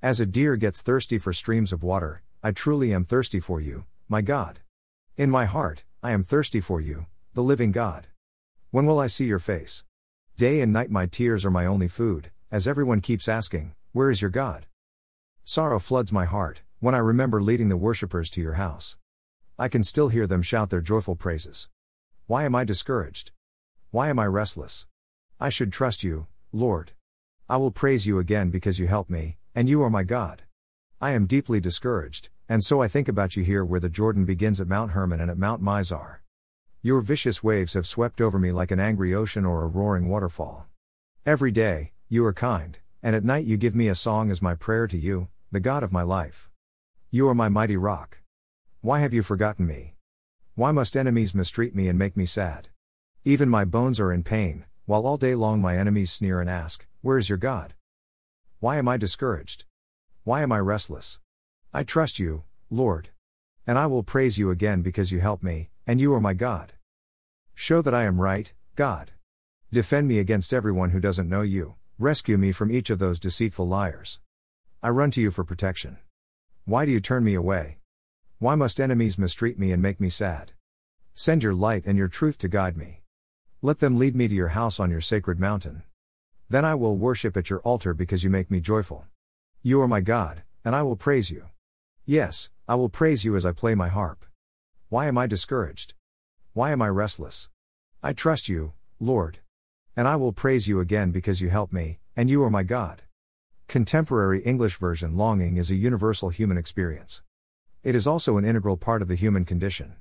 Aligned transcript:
As 0.00 0.20
a 0.20 0.26
deer 0.26 0.54
gets 0.54 0.80
thirsty 0.80 1.18
for 1.18 1.32
streams 1.32 1.72
of 1.72 1.82
water, 1.82 2.22
I 2.40 2.52
truly 2.52 2.94
am 2.94 3.04
thirsty 3.04 3.40
for 3.40 3.60
you, 3.60 3.84
my 4.08 4.22
God. 4.22 4.60
In 5.16 5.28
my 5.28 5.44
heart, 5.44 5.82
I 6.04 6.12
am 6.12 6.22
thirsty 6.22 6.60
for 6.60 6.80
you, 6.80 7.06
the 7.34 7.42
living 7.42 7.72
God. 7.72 8.06
When 8.70 8.86
will 8.86 9.00
I 9.00 9.08
see 9.08 9.24
your 9.24 9.40
face? 9.40 9.82
Day 10.36 10.60
and 10.60 10.72
night 10.72 10.88
my 10.88 11.06
tears 11.06 11.44
are 11.44 11.50
my 11.50 11.66
only 11.66 11.88
food, 11.88 12.30
as 12.48 12.68
everyone 12.68 13.00
keeps 13.00 13.26
asking, 13.26 13.74
Where 13.90 14.08
is 14.08 14.22
your 14.22 14.30
God? 14.30 14.66
Sorrow 15.42 15.80
floods 15.80 16.12
my 16.12 16.26
heart, 16.26 16.62
when 16.78 16.94
I 16.94 16.98
remember 16.98 17.42
leading 17.42 17.68
the 17.68 17.76
worshippers 17.76 18.30
to 18.30 18.40
your 18.40 18.52
house. 18.52 18.96
I 19.58 19.66
can 19.66 19.82
still 19.82 20.10
hear 20.10 20.28
them 20.28 20.42
shout 20.42 20.70
their 20.70 20.80
joyful 20.80 21.16
praises. 21.16 21.68
Why 22.28 22.44
am 22.44 22.54
I 22.54 22.62
discouraged? 22.62 23.32
Why 23.90 24.10
am 24.10 24.20
I 24.20 24.26
restless? 24.26 24.86
I 25.40 25.48
should 25.48 25.72
trust 25.72 26.04
you, 26.04 26.28
Lord. 26.52 26.92
I 27.48 27.56
will 27.56 27.72
praise 27.72 28.06
you 28.06 28.20
again 28.20 28.50
because 28.50 28.78
you 28.78 28.86
help 28.86 29.10
me, 29.10 29.38
and 29.58 29.68
you 29.68 29.82
are 29.82 29.90
my 29.90 30.04
God. 30.04 30.42
I 31.00 31.10
am 31.10 31.26
deeply 31.26 31.58
discouraged, 31.58 32.28
and 32.48 32.62
so 32.62 32.80
I 32.80 32.86
think 32.86 33.08
about 33.08 33.34
you 33.34 33.42
here 33.42 33.64
where 33.64 33.80
the 33.80 33.88
Jordan 33.88 34.24
begins 34.24 34.60
at 34.60 34.68
Mount 34.68 34.92
Hermon 34.92 35.18
and 35.18 35.32
at 35.32 35.36
Mount 35.36 35.60
Mizar. 35.60 36.18
Your 36.80 37.00
vicious 37.00 37.42
waves 37.42 37.74
have 37.74 37.84
swept 37.84 38.20
over 38.20 38.38
me 38.38 38.52
like 38.52 38.70
an 38.70 38.78
angry 38.78 39.12
ocean 39.12 39.44
or 39.44 39.64
a 39.64 39.66
roaring 39.66 40.08
waterfall. 40.08 40.68
Every 41.26 41.50
day, 41.50 41.90
you 42.08 42.24
are 42.24 42.32
kind, 42.32 42.78
and 43.02 43.16
at 43.16 43.24
night 43.24 43.46
you 43.46 43.56
give 43.56 43.74
me 43.74 43.88
a 43.88 43.96
song 43.96 44.30
as 44.30 44.40
my 44.40 44.54
prayer 44.54 44.86
to 44.86 44.96
you, 44.96 45.26
the 45.50 45.58
God 45.58 45.82
of 45.82 45.90
my 45.90 46.02
life. 46.02 46.48
You 47.10 47.28
are 47.28 47.34
my 47.34 47.48
mighty 47.48 47.76
rock. 47.76 48.18
Why 48.80 49.00
have 49.00 49.12
you 49.12 49.24
forgotten 49.24 49.66
me? 49.66 49.96
Why 50.54 50.70
must 50.70 50.96
enemies 50.96 51.34
mistreat 51.34 51.74
me 51.74 51.88
and 51.88 51.98
make 51.98 52.16
me 52.16 52.26
sad? 52.26 52.68
Even 53.24 53.48
my 53.48 53.64
bones 53.64 53.98
are 53.98 54.12
in 54.12 54.22
pain, 54.22 54.66
while 54.86 55.04
all 55.04 55.16
day 55.16 55.34
long 55.34 55.60
my 55.60 55.76
enemies 55.76 56.12
sneer 56.12 56.40
and 56.40 56.48
ask, 56.48 56.86
Where 57.00 57.18
is 57.18 57.28
your 57.28 57.38
God? 57.38 57.74
Why 58.60 58.78
am 58.78 58.88
I 58.88 58.96
discouraged? 58.96 59.66
Why 60.24 60.42
am 60.42 60.50
I 60.50 60.58
restless? 60.58 61.20
I 61.72 61.84
trust 61.84 62.18
you, 62.18 62.42
Lord. 62.70 63.10
And 63.68 63.78
I 63.78 63.86
will 63.86 64.02
praise 64.02 64.36
you 64.36 64.50
again 64.50 64.82
because 64.82 65.12
you 65.12 65.20
help 65.20 65.44
me, 65.44 65.70
and 65.86 66.00
you 66.00 66.12
are 66.12 66.20
my 66.20 66.34
God. 66.34 66.72
Show 67.54 67.82
that 67.82 67.94
I 67.94 68.02
am 68.02 68.20
right, 68.20 68.52
God. 68.74 69.12
Defend 69.70 70.08
me 70.08 70.18
against 70.18 70.52
everyone 70.52 70.90
who 70.90 70.98
doesn't 70.98 71.28
know 71.28 71.42
you, 71.42 71.76
rescue 72.00 72.36
me 72.36 72.50
from 72.50 72.72
each 72.72 72.90
of 72.90 72.98
those 72.98 73.20
deceitful 73.20 73.68
liars. 73.68 74.18
I 74.82 74.88
run 74.88 75.12
to 75.12 75.20
you 75.20 75.30
for 75.30 75.44
protection. 75.44 75.98
Why 76.64 76.84
do 76.84 76.90
you 76.90 77.00
turn 77.00 77.22
me 77.22 77.34
away? 77.34 77.78
Why 78.40 78.56
must 78.56 78.80
enemies 78.80 79.18
mistreat 79.18 79.56
me 79.56 79.70
and 79.70 79.80
make 79.80 80.00
me 80.00 80.08
sad? 80.08 80.50
Send 81.14 81.44
your 81.44 81.54
light 81.54 81.84
and 81.86 81.96
your 81.96 82.08
truth 82.08 82.38
to 82.38 82.48
guide 82.48 82.76
me. 82.76 83.02
Let 83.62 83.78
them 83.78 83.98
lead 83.98 84.16
me 84.16 84.26
to 84.26 84.34
your 84.34 84.48
house 84.48 84.80
on 84.80 84.90
your 84.90 85.00
sacred 85.00 85.38
mountain. 85.38 85.84
Then 86.50 86.64
I 86.64 86.74
will 86.74 86.96
worship 86.96 87.36
at 87.36 87.50
your 87.50 87.60
altar 87.60 87.92
because 87.92 88.24
you 88.24 88.30
make 88.30 88.50
me 88.50 88.60
joyful. 88.60 89.04
You 89.62 89.82
are 89.82 89.88
my 89.88 90.00
God, 90.00 90.42
and 90.64 90.74
I 90.74 90.82
will 90.82 90.96
praise 90.96 91.30
you. 91.30 91.44
Yes, 92.06 92.48
I 92.66 92.74
will 92.74 92.88
praise 92.88 93.22
you 93.24 93.36
as 93.36 93.44
I 93.44 93.52
play 93.52 93.74
my 93.74 93.88
harp. 93.88 94.24
Why 94.88 95.06
am 95.08 95.18
I 95.18 95.26
discouraged? 95.26 95.92
Why 96.54 96.72
am 96.72 96.80
I 96.80 96.88
restless? 96.88 97.50
I 98.02 98.14
trust 98.14 98.48
you, 98.48 98.72
Lord. 98.98 99.40
And 99.94 100.08
I 100.08 100.16
will 100.16 100.32
praise 100.32 100.68
you 100.68 100.80
again 100.80 101.10
because 101.10 101.42
you 101.42 101.50
help 101.50 101.70
me, 101.70 101.98
and 102.16 102.30
you 102.30 102.42
are 102.42 102.50
my 102.50 102.62
God. 102.62 103.02
Contemporary 103.66 104.40
English 104.40 104.78
version 104.78 105.18
Longing 105.18 105.58
is 105.58 105.70
a 105.70 105.76
universal 105.76 106.30
human 106.30 106.56
experience. 106.56 107.22
It 107.82 107.94
is 107.94 108.06
also 108.06 108.38
an 108.38 108.46
integral 108.46 108.78
part 108.78 109.02
of 109.02 109.08
the 109.08 109.16
human 109.16 109.44
condition 109.44 109.96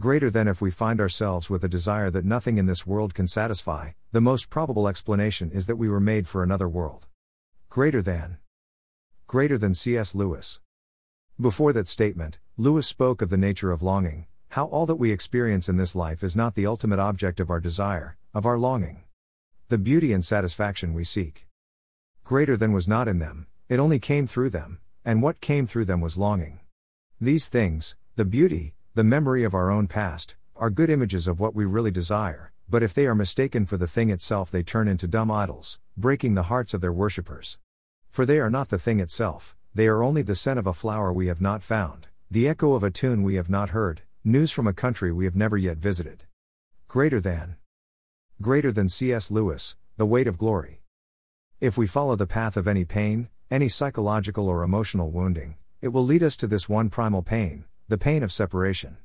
greater 0.00 0.30
than 0.30 0.48
if 0.48 0.62
we 0.62 0.70
find 0.70 0.98
ourselves 0.98 1.50
with 1.50 1.62
a 1.62 1.68
desire 1.68 2.10
that 2.10 2.24
nothing 2.24 2.56
in 2.56 2.64
this 2.64 2.86
world 2.86 3.12
can 3.12 3.28
satisfy, 3.28 3.90
the 4.12 4.20
most 4.20 4.48
probable 4.48 4.88
explanation 4.88 5.50
is 5.52 5.66
that 5.66 5.76
we 5.76 5.90
were 5.90 6.00
made 6.00 6.26
for 6.26 6.42
another 6.42 6.68
world. 6.68 7.06
Greater 7.68 8.00
than. 8.00 8.38
Greater 9.26 9.58
than 9.58 9.74
C.S. 9.74 10.14
Lewis. 10.14 10.58
Before 11.38 11.74
that 11.74 11.86
statement, 11.86 12.38
Lewis 12.56 12.86
spoke 12.86 13.20
of 13.20 13.28
the 13.28 13.36
nature 13.36 13.70
of 13.70 13.82
longing, 13.82 14.26
how 14.48 14.64
all 14.66 14.86
that 14.86 14.96
we 14.96 15.12
experience 15.12 15.68
in 15.68 15.76
this 15.76 15.94
life 15.94 16.24
is 16.24 16.34
not 16.34 16.54
the 16.54 16.66
ultimate 16.66 16.98
object 16.98 17.38
of 17.38 17.50
our 17.50 17.60
desire, 17.60 18.16
of 18.32 18.46
our 18.46 18.58
longing. 18.58 19.02
The 19.68 19.78
beauty 19.78 20.14
and 20.14 20.24
satisfaction 20.24 20.94
we 20.94 21.04
seek. 21.04 21.46
Greater 22.24 22.56
than 22.56 22.72
was 22.72 22.88
not 22.88 23.06
in 23.06 23.18
them, 23.18 23.46
it 23.68 23.78
only 23.78 23.98
came 23.98 24.26
through 24.26 24.50
them, 24.50 24.80
and 25.04 25.22
what 25.22 25.42
came 25.42 25.66
through 25.66 25.84
them 25.84 26.00
was 26.00 26.16
longing. 26.16 26.60
These 27.20 27.48
things, 27.48 27.96
the 28.16 28.24
beauty, 28.24 28.74
the 29.00 29.04
memory 29.04 29.44
of 29.44 29.54
our 29.54 29.70
own 29.70 29.86
past, 29.86 30.34
are 30.54 30.68
good 30.68 30.90
images 30.90 31.26
of 31.26 31.40
what 31.40 31.54
we 31.54 31.64
really 31.64 31.90
desire, 31.90 32.52
but 32.68 32.82
if 32.82 32.92
they 32.92 33.06
are 33.06 33.14
mistaken 33.14 33.64
for 33.64 33.78
the 33.78 33.86
thing 33.86 34.10
itself, 34.10 34.50
they 34.50 34.62
turn 34.62 34.86
into 34.86 35.08
dumb 35.08 35.30
idols, 35.30 35.78
breaking 35.96 36.34
the 36.34 36.42
hearts 36.52 36.74
of 36.74 36.82
their 36.82 36.92
worshippers. 36.92 37.56
For 38.10 38.26
they 38.26 38.38
are 38.38 38.50
not 38.50 38.68
the 38.68 38.78
thing 38.78 39.00
itself, 39.00 39.56
they 39.74 39.86
are 39.86 40.02
only 40.02 40.20
the 40.20 40.34
scent 40.34 40.58
of 40.58 40.66
a 40.66 40.74
flower 40.74 41.14
we 41.14 41.28
have 41.28 41.40
not 41.40 41.62
found, 41.62 42.08
the 42.30 42.46
echo 42.46 42.74
of 42.74 42.82
a 42.82 42.90
tune 42.90 43.22
we 43.22 43.36
have 43.36 43.48
not 43.48 43.70
heard, 43.70 44.02
news 44.22 44.52
from 44.52 44.66
a 44.66 44.74
country 44.74 45.10
we 45.10 45.24
have 45.24 45.34
never 45.34 45.56
yet 45.56 45.78
visited. 45.78 46.24
Greater 46.86 47.22
than. 47.22 47.56
Greater 48.42 48.70
than 48.70 48.90
C.S. 48.90 49.30
Lewis, 49.30 49.76
the 49.96 50.04
weight 50.04 50.26
of 50.26 50.36
glory. 50.36 50.82
If 51.58 51.78
we 51.78 51.86
follow 51.86 52.16
the 52.16 52.26
path 52.26 52.58
of 52.58 52.68
any 52.68 52.84
pain, 52.84 53.30
any 53.50 53.68
psychological 53.68 54.46
or 54.46 54.62
emotional 54.62 55.10
wounding, 55.10 55.56
it 55.80 55.88
will 55.88 56.04
lead 56.04 56.22
us 56.22 56.36
to 56.36 56.46
this 56.46 56.68
one 56.68 56.90
primal 56.90 57.22
pain, 57.22 57.64
the 57.90 57.98
pain 57.98 58.22
of 58.22 58.30
separation. 58.30 58.98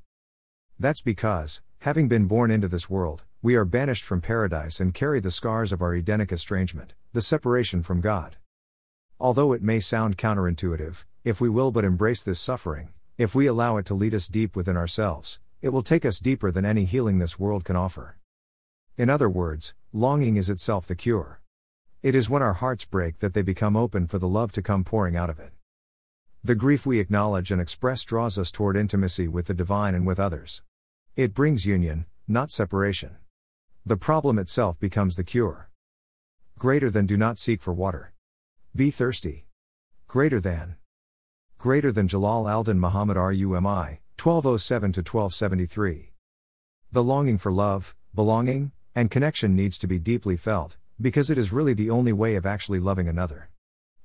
That's 0.78 1.02
because, 1.02 1.60
having 1.80 2.08
been 2.08 2.28
born 2.28 2.52
into 2.52 2.68
this 2.68 2.88
world, 2.88 3.24
we 3.42 3.56
are 3.56 3.66
banished 3.66 4.04
from 4.04 4.22
paradise 4.22 4.80
and 4.80 4.94
carry 4.94 5.20
the 5.20 5.32
scars 5.32 5.72
of 5.72 5.82
our 5.82 5.96
Edenic 5.96 6.32
estrangement, 6.32 6.94
the 7.12 7.20
separation 7.20 7.82
from 7.82 8.00
God. 8.00 8.36
Although 9.20 9.54
it 9.54 9.64
may 9.64 9.80
sound 9.80 10.20
counterintuitive, 10.20 11.04
if 11.24 11.42
we 11.42 11.50
will 11.50 11.72
but 11.72 11.84
embrace 11.84 12.22
this 12.22 12.40
suffering, 12.40 12.90
if 13.18 13.34
we 13.34 13.48
allow 13.48 13.78
it 13.78 13.88
to 13.88 13.96
lead 13.96 14.14
us 14.14 14.28
deep 14.28 14.56
within 14.56 14.78
ourselves, 14.78 15.40
it 15.64 15.70
will 15.70 15.82
take 15.82 16.06
us 16.06 16.20
deeper 16.20 16.52
than 16.52 16.64
any 16.64 16.86
healing 16.86 17.18
this 17.18 17.40
world 17.40 17.64
can 17.64 17.76
offer. 17.76 18.18
In 18.98 19.10
other 19.10 19.32
words, 19.32 19.74
longing 19.94 20.38
is 20.38 20.48
itself 20.48 20.86
the 20.86 20.96
cure. 20.96 21.42
It 22.04 22.14
is 22.14 22.30
when 22.30 22.44
our 22.44 22.54
hearts 22.54 22.86
break 22.86 23.18
that 23.18 23.34
they 23.34 23.42
become 23.42 23.76
open 23.76 24.06
for 24.06 24.20
the 24.20 24.28
love 24.28 24.52
to 24.52 24.62
come 24.62 24.84
pouring 24.84 25.16
out 25.16 25.32
of 25.32 25.40
it. 25.40 25.54
The 26.46 26.54
grief 26.54 26.86
we 26.86 27.00
acknowledge 27.00 27.50
and 27.50 27.60
express 27.60 28.04
draws 28.04 28.38
us 28.38 28.52
toward 28.52 28.78
intimacy 28.78 29.28
with 29.28 29.48
the 29.48 29.56
divine 29.56 29.96
and 29.96 30.06
with 30.06 30.20
others. 30.20 30.62
It 31.16 31.34
brings 31.34 31.66
union, 31.66 32.06
not 32.28 32.52
separation. 32.52 33.18
The 33.84 33.98
problem 33.98 34.38
itself 34.38 34.80
becomes 34.80 35.16
the 35.16 35.24
cure. 35.24 35.72
Greater 36.60 36.92
than 36.92 37.08
do 37.08 37.18
not 37.18 37.40
seek 37.40 37.64
for 37.64 37.74
water. 37.74 38.14
Be 38.76 38.92
thirsty. 38.92 39.48
Greater 40.08 40.40
than. 40.40 40.76
Greater 41.58 41.92
than 41.92 42.08
Jalal 42.08 42.48
al-Din 42.48 42.80
Muhammad 42.80 43.18
Rumi, 43.18 44.02
1207 44.22 44.90
1273. 44.90 46.12
The 46.92 47.04
longing 47.04 47.40
for 47.40 47.52
love, 47.52 47.96
belonging, 48.14 48.72
and 48.94 49.10
connection 49.10 49.56
needs 49.56 49.80
to 49.80 49.88
be 49.88 49.98
deeply 49.98 50.38
felt, 50.38 50.78
because 51.02 51.32
it 51.32 51.40
is 51.40 51.52
really 51.52 51.74
the 51.74 51.90
only 51.90 52.14
way 52.14 52.36
of 52.36 52.46
actually 52.46 52.80
loving 52.80 53.08
another. 53.08 53.50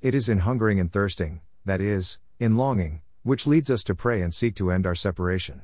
It 0.01 0.15
is 0.15 0.31
in 0.31 0.39
hungering 0.39 0.81
and 0.81 0.91
thirsting, 0.91 1.43
that 1.67 1.83
is, 1.83 2.19
in 2.41 2.57
longing, 2.57 3.03
which 3.23 3.47
leads 3.47 3.71
us 3.71 3.85
to 3.85 3.95
pray 3.95 4.23
and 4.23 4.33
seek 4.33 4.57
to 4.57 4.71
end 4.71 4.87
our 4.87 4.95
separation. 4.95 5.61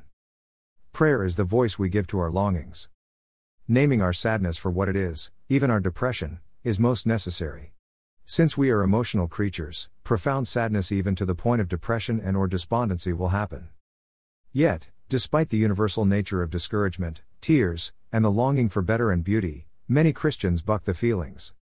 Prayer 0.93 1.25
is 1.25 1.35
the 1.35 1.43
voice 1.43 1.79
we 1.79 1.89
give 1.89 2.05
to 2.05 2.19
our 2.19 2.29
longings. 2.29 2.87
Naming 3.67 3.99
our 3.99 4.13
sadness 4.13 4.57
for 4.57 4.69
what 4.69 4.87
it 4.87 4.95
is, 4.95 5.31
even 5.49 5.71
our 5.71 5.79
depression, 5.79 6.39
is 6.63 6.79
most 6.79 7.07
necessary. 7.07 7.73
Since 8.25 8.59
we 8.59 8.69
are 8.69 8.83
emotional 8.83 9.27
creatures, 9.27 9.89
profound 10.03 10.47
sadness 10.47 10.91
even 10.91 11.15
to 11.15 11.25
the 11.25 11.33
point 11.33 11.61
of 11.61 11.67
depression 11.67 12.21
and 12.23 12.37
or 12.37 12.47
despondency 12.47 13.11
will 13.11 13.29
happen. 13.29 13.69
Yet, 14.53 14.91
despite 15.09 15.49
the 15.49 15.57
universal 15.57 16.05
nature 16.05 16.43
of 16.43 16.51
discouragement, 16.51 17.23
tears, 17.41 17.91
and 18.11 18.23
the 18.23 18.29
longing 18.29 18.69
for 18.69 18.83
better 18.83 19.09
and 19.09 19.23
beauty, 19.23 19.65
many 19.87 20.13
Christians 20.13 20.61
buck 20.61 20.83
the 20.83 20.93
feelings. 20.93 21.55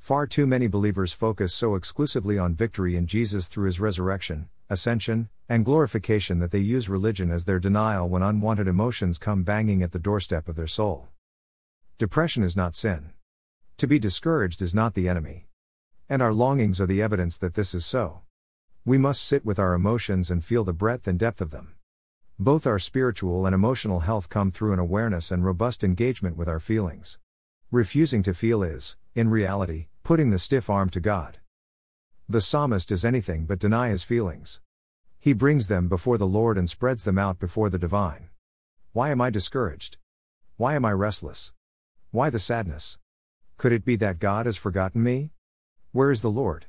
Far 0.00 0.26
too 0.26 0.46
many 0.46 0.66
believers 0.66 1.12
focus 1.12 1.52
so 1.52 1.74
exclusively 1.74 2.38
on 2.38 2.54
victory 2.54 2.96
in 2.96 3.06
Jesus 3.06 3.48
through 3.48 3.66
his 3.66 3.78
resurrection, 3.78 4.48
ascension, 4.70 5.28
and 5.46 5.62
glorification 5.62 6.38
that 6.38 6.50
they 6.50 6.58
use 6.58 6.88
religion 6.88 7.30
as 7.30 7.44
their 7.44 7.60
denial 7.60 8.08
when 8.08 8.22
unwanted 8.22 8.66
emotions 8.66 9.18
come 9.18 9.42
banging 9.42 9.82
at 9.82 9.92
the 9.92 9.98
doorstep 9.98 10.48
of 10.48 10.56
their 10.56 10.66
soul. 10.66 11.10
Depression 11.98 12.42
is 12.42 12.56
not 12.56 12.74
sin. 12.74 13.10
To 13.76 13.86
be 13.86 13.98
discouraged 13.98 14.62
is 14.62 14.74
not 14.74 14.94
the 14.94 15.06
enemy. 15.06 15.46
And 16.08 16.22
our 16.22 16.32
longings 16.32 16.80
are 16.80 16.86
the 16.86 17.02
evidence 17.02 17.36
that 17.36 17.52
this 17.52 17.74
is 17.74 17.84
so. 17.84 18.22
We 18.86 18.96
must 18.96 19.22
sit 19.22 19.44
with 19.44 19.58
our 19.58 19.74
emotions 19.74 20.30
and 20.30 20.42
feel 20.42 20.64
the 20.64 20.72
breadth 20.72 21.06
and 21.06 21.18
depth 21.18 21.42
of 21.42 21.50
them. 21.50 21.74
Both 22.38 22.66
our 22.66 22.78
spiritual 22.78 23.44
and 23.44 23.54
emotional 23.54 24.00
health 24.00 24.30
come 24.30 24.50
through 24.50 24.72
an 24.72 24.78
awareness 24.78 25.30
and 25.30 25.44
robust 25.44 25.84
engagement 25.84 26.38
with 26.38 26.48
our 26.48 26.58
feelings. 26.58 27.18
Refusing 27.70 28.22
to 28.22 28.32
feel 28.32 28.62
is, 28.62 28.96
in 29.14 29.28
reality, 29.28 29.88
putting 30.10 30.30
the 30.30 30.40
stiff 30.40 30.68
arm 30.68 30.90
to 30.90 30.98
God. 30.98 31.38
The 32.28 32.40
psalmist 32.40 32.90
is 32.90 33.04
anything 33.04 33.46
but 33.46 33.60
deny 33.60 33.90
his 33.90 34.02
feelings. 34.02 34.60
He 35.20 35.32
brings 35.32 35.68
them 35.68 35.86
before 35.86 36.18
the 36.18 36.26
Lord 36.26 36.58
and 36.58 36.68
spreads 36.68 37.04
them 37.04 37.16
out 37.16 37.38
before 37.38 37.70
the 37.70 37.78
divine. 37.78 38.28
Why 38.92 39.10
am 39.10 39.20
I 39.20 39.30
discouraged? 39.30 39.98
Why 40.56 40.74
am 40.74 40.84
I 40.84 40.90
restless? 40.90 41.52
Why 42.10 42.28
the 42.28 42.40
sadness? 42.40 42.98
Could 43.56 43.70
it 43.70 43.84
be 43.84 43.94
that 43.98 44.18
God 44.18 44.46
has 44.46 44.56
forgotten 44.56 45.00
me? 45.00 45.30
Where 45.92 46.10
is 46.10 46.22
the 46.22 46.28
Lord? 46.28 46.66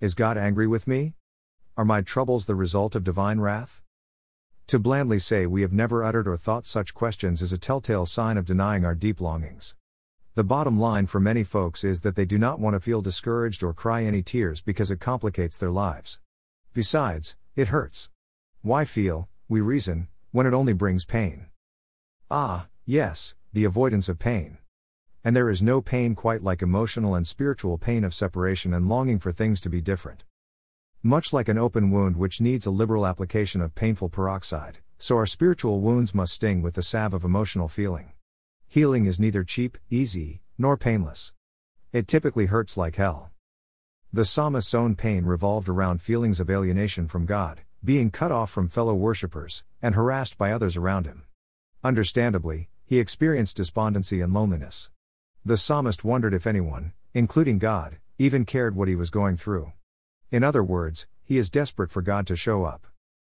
Is 0.00 0.14
God 0.14 0.38
angry 0.38 0.66
with 0.66 0.88
me? 0.88 1.12
Are 1.76 1.84
my 1.84 2.00
troubles 2.00 2.46
the 2.46 2.54
result 2.54 2.94
of 2.94 3.04
divine 3.04 3.40
wrath? 3.40 3.82
To 4.68 4.78
blandly 4.78 5.18
say 5.18 5.44
we 5.44 5.60
have 5.60 5.74
never 5.74 6.02
uttered 6.02 6.26
or 6.26 6.38
thought 6.38 6.64
such 6.64 6.94
questions 6.94 7.42
is 7.42 7.52
a 7.52 7.58
telltale 7.58 8.06
sign 8.06 8.38
of 8.38 8.46
denying 8.46 8.86
our 8.86 8.94
deep 8.94 9.20
longings. 9.20 9.74
The 10.40 10.44
bottom 10.44 10.80
line 10.80 11.04
for 11.04 11.20
many 11.20 11.44
folks 11.44 11.84
is 11.84 12.00
that 12.00 12.16
they 12.16 12.24
do 12.24 12.38
not 12.38 12.58
want 12.58 12.72
to 12.72 12.80
feel 12.80 13.02
discouraged 13.02 13.62
or 13.62 13.74
cry 13.74 14.04
any 14.04 14.22
tears 14.22 14.62
because 14.62 14.90
it 14.90 14.98
complicates 14.98 15.58
their 15.58 15.70
lives. 15.70 16.18
Besides, 16.72 17.36
it 17.56 17.68
hurts. 17.68 18.08
Why 18.62 18.86
feel, 18.86 19.28
we 19.50 19.60
reason, 19.60 20.08
when 20.30 20.46
it 20.46 20.54
only 20.54 20.72
brings 20.72 21.04
pain? 21.04 21.48
Ah, 22.30 22.68
yes, 22.86 23.34
the 23.52 23.66
avoidance 23.66 24.08
of 24.08 24.18
pain. 24.18 24.56
And 25.22 25.36
there 25.36 25.50
is 25.50 25.60
no 25.60 25.82
pain 25.82 26.14
quite 26.14 26.42
like 26.42 26.62
emotional 26.62 27.14
and 27.14 27.26
spiritual 27.26 27.76
pain 27.76 28.02
of 28.02 28.14
separation 28.14 28.72
and 28.72 28.88
longing 28.88 29.18
for 29.18 29.32
things 29.32 29.60
to 29.60 29.68
be 29.68 29.82
different. 29.82 30.24
Much 31.02 31.34
like 31.34 31.50
an 31.50 31.58
open 31.58 31.90
wound 31.90 32.16
which 32.16 32.40
needs 32.40 32.64
a 32.64 32.70
liberal 32.70 33.06
application 33.06 33.60
of 33.60 33.74
painful 33.74 34.08
peroxide, 34.08 34.78
so 34.98 35.18
our 35.18 35.26
spiritual 35.26 35.80
wounds 35.80 36.14
must 36.14 36.32
sting 36.32 36.62
with 36.62 36.76
the 36.76 36.82
salve 36.82 37.12
of 37.12 37.24
emotional 37.24 37.68
feeling. 37.68 38.14
Healing 38.72 39.06
is 39.06 39.18
neither 39.18 39.42
cheap, 39.42 39.78
easy, 39.90 40.42
nor 40.56 40.76
painless. 40.76 41.32
It 41.92 42.06
typically 42.06 42.46
hurts 42.46 42.76
like 42.76 42.94
hell. 42.94 43.32
The 44.12 44.24
psalmist's 44.24 44.74
own 44.74 44.94
pain 44.94 45.24
revolved 45.24 45.68
around 45.68 46.00
feelings 46.00 46.38
of 46.38 46.48
alienation 46.48 47.08
from 47.08 47.26
God, 47.26 47.62
being 47.84 48.12
cut 48.12 48.30
off 48.30 48.48
from 48.48 48.68
fellow 48.68 48.94
worshippers, 48.94 49.64
and 49.82 49.96
harassed 49.96 50.38
by 50.38 50.52
others 50.52 50.76
around 50.76 51.06
him. 51.06 51.24
Understandably, 51.82 52.68
he 52.86 53.00
experienced 53.00 53.56
despondency 53.56 54.20
and 54.20 54.32
loneliness. 54.32 54.88
The 55.44 55.56
psalmist 55.56 56.04
wondered 56.04 56.32
if 56.32 56.46
anyone, 56.46 56.92
including 57.12 57.58
God, 57.58 57.98
even 58.18 58.44
cared 58.44 58.76
what 58.76 58.86
he 58.86 58.94
was 58.94 59.10
going 59.10 59.36
through. 59.36 59.72
In 60.30 60.44
other 60.44 60.62
words, 60.62 61.08
he 61.24 61.38
is 61.38 61.50
desperate 61.50 61.90
for 61.90 62.02
God 62.02 62.24
to 62.28 62.36
show 62.36 62.62
up. 62.62 62.86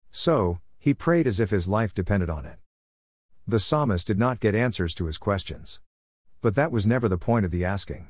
So, 0.09 0.61
he 0.79 0.95
prayed 0.95 1.27
as 1.27 1.39
if 1.39 1.51
his 1.51 1.67
life 1.67 1.93
depended 1.93 2.31
on 2.31 2.47
it. 2.47 2.57
The 3.49 3.59
psalmist 3.59 4.05
did 4.05 4.19
not 4.19 4.41
get 4.41 4.55
answers 4.55 4.93
to 4.95 5.05
his 5.05 5.17
questions. 5.17 5.79
But 6.41 6.55
that 6.55 6.69
was 6.69 6.85
never 6.85 7.07
the 7.07 7.17
point 7.17 7.45
of 7.45 7.51
the 7.51 7.63
asking. 7.63 8.09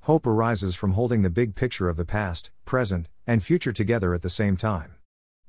Hope 0.00 0.26
arises 0.26 0.74
from 0.74 0.92
holding 0.92 1.20
the 1.20 1.28
big 1.28 1.54
picture 1.54 1.90
of 1.90 1.98
the 1.98 2.06
past, 2.06 2.50
present, 2.64 3.10
and 3.26 3.42
future 3.42 3.72
together 3.72 4.14
at 4.14 4.22
the 4.22 4.30
same 4.30 4.56
time. 4.56 4.94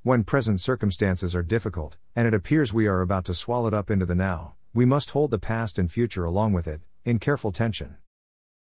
When 0.03 0.25
present 0.25 0.59
circumstances 0.59 1.33
are 1.35 1.41
difficult, 1.41 1.95
and 2.17 2.27
it 2.27 2.33
appears 2.33 2.73
we 2.73 2.85
are 2.85 2.99
about 2.99 3.23
to 3.25 3.33
swallow 3.33 3.69
it 3.69 3.73
up 3.73 3.89
into 3.89 4.05
the 4.05 4.13
now, 4.13 4.55
we 4.73 4.83
must 4.83 5.11
hold 5.11 5.31
the 5.31 5.39
past 5.39 5.79
and 5.79 5.89
future 5.89 6.25
along 6.25 6.51
with 6.51 6.67
it, 6.67 6.81
in 7.05 7.17
careful 7.17 7.53
tension. 7.53 7.95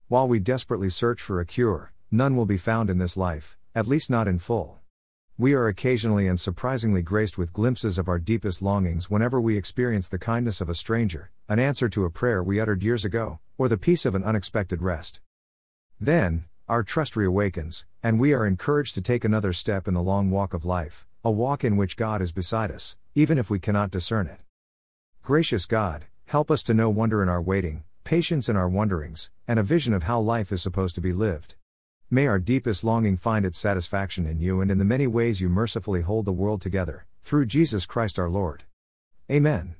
While 0.08 0.28
we 0.28 0.40
desperately 0.40 0.92
search 0.92 1.20
for 1.20 1.40
a 1.40 1.48
cure, 1.48 1.94
none 2.12 2.36
will 2.36 2.46
be 2.46 2.58
found 2.58 2.92
in 2.92 3.00
this 3.00 3.18
life, 3.18 3.58
at 3.74 3.88
least 3.88 4.12
not 4.12 4.28
in 4.28 4.38
full. 4.38 4.77
We 5.40 5.54
are 5.54 5.68
occasionally 5.68 6.28
and 6.28 6.40
surprisingly 6.40 7.04
graced 7.04 7.38
with 7.38 7.54
glimpses 7.54 8.00
of 8.00 8.08
our 8.08 8.18
deepest 8.18 8.64
longings 8.64 9.08
whenever 9.08 9.40
we 9.40 9.56
experience 9.56 10.10
the 10.10 10.18
kindness 10.18 10.62
of 10.62 10.70
a 10.70 10.74
stranger, 10.74 11.30
an 11.48 11.60
answer 11.60 11.88
to 11.90 12.06
a 12.06 12.10
prayer 12.10 12.42
we 12.42 12.60
uttered 12.60 12.82
years 12.82 13.06
ago, 13.06 13.38
or 13.56 13.70
the 13.70 13.78
peace 13.78 14.08
of 14.08 14.16
an 14.16 14.24
unexpected 14.24 14.82
rest. 14.82 15.22
Then, 16.02 16.46
our 16.68 16.82
trust 16.82 17.14
reawakens, 17.14 17.86
and 18.02 18.20
we 18.20 18.34
are 18.34 18.48
encouraged 18.48 18.96
to 18.96 19.02
take 19.04 19.24
another 19.24 19.54
step 19.54 19.88
in 19.88 19.94
the 19.94 20.02
long 20.02 20.32
walk 20.32 20.56
of 20.56 20.66
life, 20.66 21.06
a 21.24 21.30
walk 21.30 21.64
in 21.64 21.78
which 21.78 21.98
God 21.98 22.20
is 22.20 22.32
beside 22.32 22.72
us, 22.72 22.98
even 23.14 23.38
if 23.38 23.48
we 23.48 23.60
cannot 23.60 23.92
discern 23.92 24.26
it. 24.26 24.40
Gracious 25.22 25.68
God, 25.68 26.06
help 26.26 26.50
us 26.50 26.64
to 26.64 26.74
know 26.74 26.90
wonder 26.90 27.22
in 27.22 27.30
our 27.30 27.44
waiting, 27.44 27.84
patience 28.04 28.50
in 28.50 28.56
our 28.56 28.68
wonderings, 28.68 29.30
and 29.48 29.60
a 29.60 29.64
vision 29.64 29.94
of 29.94 30.04
how 30.04 30.20
life 30.20 30.52
is 30.52 30.64
supposed 30.64 30.96
to 30.96 31.02
be 31.02 31.14
lived. 31.14 31.54
May 32.10 32.26
our 32.28 32.40
deepest 32.40 32.86
longing 32.86 33.18
find 33.18 33.46
its 33.46 33.58
satisfaction 33.58 34.26
in 34.26 34.40
you 34.40 34.62
and 34.62 34.72
in 34.72 34.78
the 34.78 34.86
many 34.86 35.08
ways 35.08 35.42
you 35.42 35.50
mercifully 35.50 36.02
hold 36.02 36.24
the 36.24 36.32
world 36.32 36.62
together, 36.62 37.06
through 37.22 37.48
Jesus 37.48 37.86
Christ 37.86 38.18
our 38.18 38.30
Lord. 38.30 38.64
Amen. 39.30 39.78